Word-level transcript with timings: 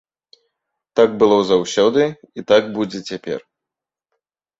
Так 0.99 1.09
было 1.23 1.35
заўсёды 1.51 2.03
і 2.39 2.45
так 2.53 2.63
будзе 2.79 2.99
цяпер. 3.13 3.39